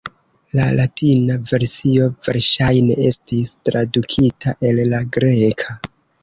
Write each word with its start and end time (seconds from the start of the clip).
La 0.59 0.63
latina 0.77 1.35
versio 1.51 2.07
verŝajne 2.27 2.97
estis 3.11 3.53
tradukita 3.69 4.55
el 4.71 4.83
la 4.95 5.05
greka. 5.19 5.79